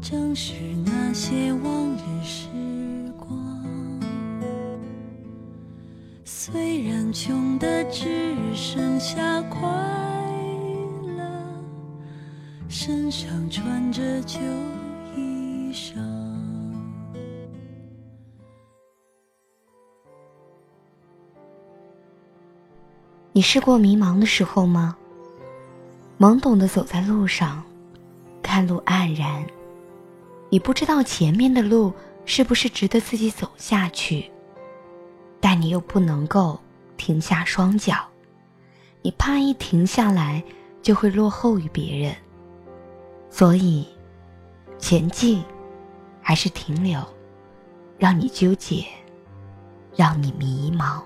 [0.00, 0.54] 正是
[0.86, 2.46] 那些往日时
[3.18, 4.00] 光。
[6.24, 9.60] 虽然穷的只剩下快
[11.16, 11.22] 乐，
[12.68, 14.38] 身上穿着旧
[15.14, 15.94] 衣裳。
[23.32, 24.96] 你试过迷茫的时候吗？
[26.18, 27.62] 懵懂的走在路上，
[28.42, 29.44] 看路黯然，
[30.50, 31.92] 你不知道前面的路
[32.24, 34.30] 是不是值得自己走下去，
[35.40, 36.58] 但你又不能够
[36.96, 37.96] 停下双脚，
[39.02, 40.42] 你怕一停下来
[40.80, 42.14] 就会落后于别人，
[43.30, 43.86] 所以
[44.78, 45.42] 前进
[46.22, 47.00] 还是停留，
[47.98, 48.84] 让你纠结，
[49.94, 51.02] 让你迷茫。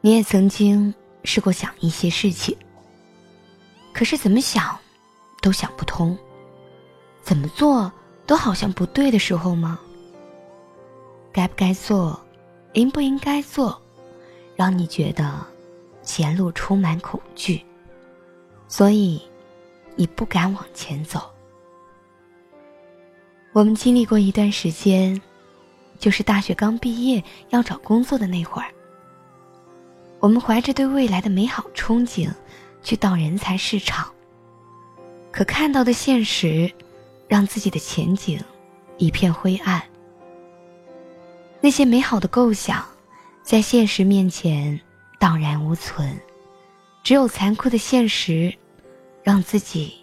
[0.00, 2.56] 你也曾经试过想一些事情，
[3.98, 4.78] 可是怎么想
[5.40, 6.16] 都想不通，
[7.20, 7.90] 怎么做
[8.28, 9.76] 都好像不对的时候吗？
[11.32, 12.16] 该不该做，
[12.74, 13.82] 应不应该做，
[14.54, 15.44] 让你觉得
[16.04, 17.60] 前路充满恐惧，
[18.68, 19.20] 所以
[19.96, 21.28] 你不敢往前走。
[23.52, 25.20] 我们经历过一段时间，
[25.98, 28.68] 就是大学刚毕业要找工作的那会儿。
[30.20, 32.32] 我们怀着对未来的美好憧憬，
[32.82, 34.08] 去到人才市场。
[35.30, 36.72] 可看到的现实，
[37.28, 38.40] 让自己的前景
[38.96, 39.82] 一片灰暗。
[41.60, 42.84] 那些美好的构想，
[43.42, 44.80] 在现实面前
[45.18, 46.18] 荡然无存，
[47.02, 48.54] 只有残酷的现实，
[49.22, 49.94] 让自己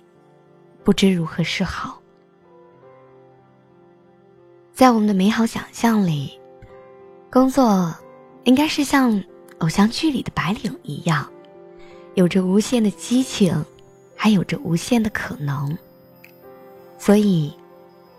[0.84, 2.00] 不知如何是好。
[4.74, 6.40] 在我们的美好想象里，
[7.32, 7.96] 工作
[8.44, 9.24] 应该是像……
[9.60, 11.32] 偶像剧里的白领一样，
[12.16, 13.64] 有着无限的激情，
[14.16, 15.78] 还有着无限的可能。
[16.98, 17.54] 所以，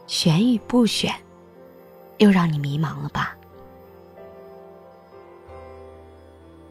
[0.07, 1.13] 选与不选，
[2.19, 3.35] 又让你迷茫了吧？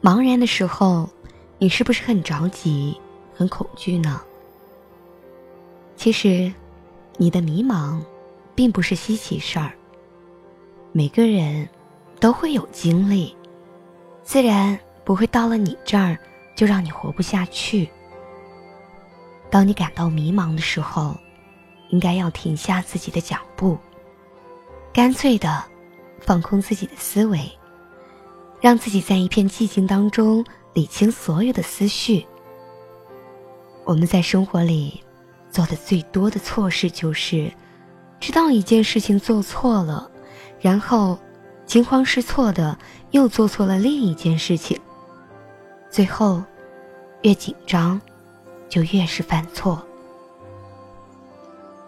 [0.00, 1.08] 茫然的时候，
[1.58, 2.96] 你是不是很着急、
[3.34, 4.22] 很恐惧呢？
[5.96, 6.52] 其实，
[7.16, 8.00] 你的迷茫，
[8.54, 9.72] 并不是稀奇事儿。
[10.92, 11.68] 每个人，
[12.20, 13.34] 都会有经历。
[14.22, 16.16] 自然不会到了你这儿
[16.56, 17.88] 就让你活不下去。
[19.48, 21.16] 当你感到迷茫的时候，
[21.90, 23.78] 应该要停下自己的脚步，
[24.92, 25.62] 干脆的
[26.18, 27.48] 放空自己的思维，
[28.60, 32.26] 让自己在一片寂静当中理清所有的思绪。
[33.84, 35.00] 我们在生活里
[35.48, 37.52] 做的最多的错事就是，
[38.18, 40.10] 知道一件事情做错了，
[40.60, 41.16] 然后。
[41.66, 42.78] 惊慌失措的
[43.10, 44.78] 又做错了另一件事情，
[45.90, 46.42] 最后
[47.22, 48.00] 越紧张
[48.68, 49.82] 就越是犯错。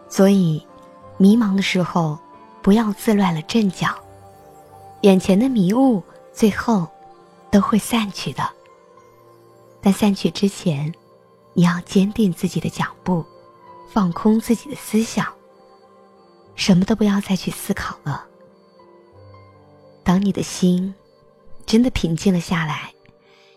[0.09, 0.67] 所以，
[1.17, 2.19] 迷茫的时候
[2.63, 3.95] 不要自乱了阵脚，
[5.03, 6.89] 眼前的迷雾最后
[7.51, 8.49] 都会散去的。
[9.81, 10.93] 但散去之前，
[11.53, 13.25] 你要坚定自己的脚步，
[13.91, 15.27] 放空自己的思想，
[16.55, 18.25] 什么都不要再去思考了。
[20.03, 20.95] 当你的心
[21.67, 22.93] 真的平静了下来，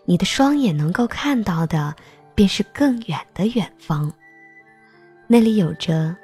[0.05, 1.95] 你的双眼能够看到的
[2.35, 4.11] 便是更远的远方。
[5.27, 6.15] 那里有着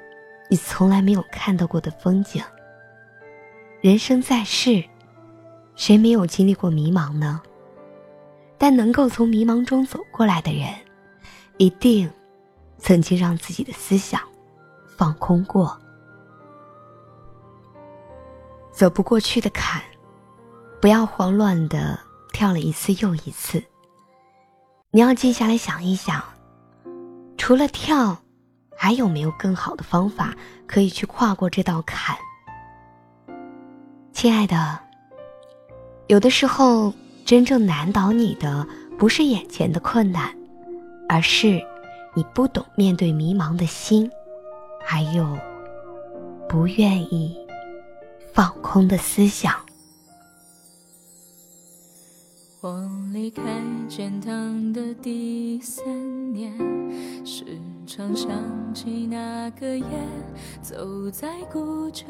[0.50, 2.42] 你从来没有看到过的风景。
[3.80, 4.84] 人生在世，
[5.76, 7.40] 谁没有经历过迷茫呢？
[8.58, 10.68] 但能够从迷茫中走过来的人，
[11.56, 12.10] 一定
[12.76, 14.20] 曾经让自己的思想
[14.86, 15.78] 放空过。
[18.72, 19.82] 走不过去的坎。
[20.80, 21.98] 不要慌乱的
[22.32, 23.60] 跳了一次又一次。
[24.98, 26.20] 你要静下来想一想，
[27.36, 28.18] 除了跳，
[28.76, 30.34] 还有没有更好的方法
[30.66, 32.16] 可以去跨过这道坎？
[34.12, 34.76] 亲爱的，
[36.08, 36.92] 有的时候
[37.24, 38.66] 真正难倒你的
[38.98, 40.36] 不是眼前的困难，
[41.08, 41.64] 而是
[42.12, 44.10] 你不懂面对迷茫的心，
[44.84, 45.38] 还有
[46.48, 47.38] 不愿意
[48.32, 49.54] 放空的思想。
[52.60, 53.42] 我离开
[53.88, 55.86] 天堂的第三
[56.32, 56.52] 年，
[57.24, 57.44] 时
[57.86, 58.28] 常想
[58.74, 59.84] 起那个夜，
[60.60, 62.06] 走在古旧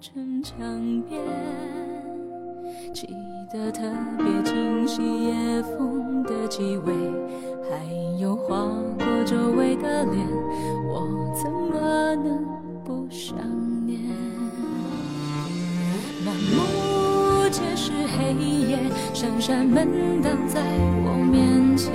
[0.00, 0.56] 城墙
[1.02, 1.20] 边，
[2.94, 3.08] 记
[3.52, 3.82] 得特
[4.16, 6.94] 别清晰夜风的气味，
[7.68, 8.56] 还有划
[8.98, 10.26] 过周围的脸，
[10.88, 12.42] 我怎么能
[12.82, 13.36] 不想
[13.86, 14.00] 念？
[19.20, 20.62] 闪闪门挡在
[21.04, 21.92] 我面前，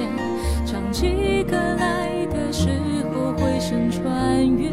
[0.63, 2.69] 唱起歌来的时
[3.12, 4.69] 候回声穿越。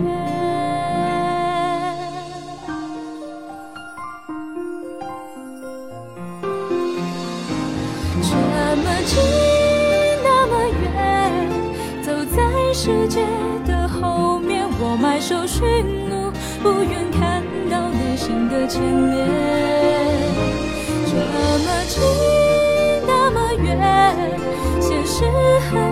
[8.21, 8.37] 这
[8.77, 9.17] 么近，
[10.23, 10.53] 那么
[10.83, 10.93] 远，
[12.03, 12.43] 走在
[12.75, 13.25] 世界
[13.65, 15.65] 的后面，我埋首寻
[16.11, 16.31] 路，
[16.63, 19.27] 不愿看到内心的牵连。
[21.07, 22.01] 这么近，
[25.31, 25.92] 是很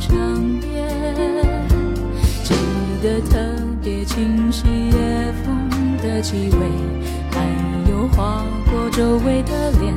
[0.00, 0.16] 长
[0.62, 0.86] 夜，
[2.44, 2.54] 记
[3.02, 3.38] 得特
[3.82, 5.68] 别清晰夜风
[5.98, 6.58] 的气味，
[7.30, 7.36] 还
[7.90, 9.94] 有划过周围的脸，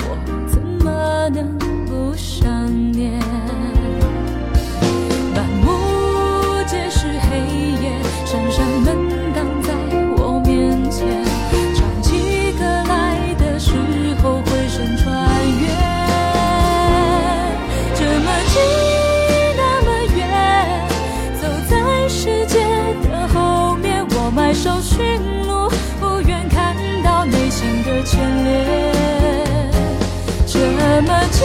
[0.00, 0.16] 我
[0.48, 2.46] 怎么能不想
[2.92, 3.20] 念？
[24.48, 25.68] 白，首寻路，
[26.00, 26.74] 不愿看
[27.04, 28.92] 到内心的牵连。
[30.46, 30.58] 这
[31.02, 31.44] 么近，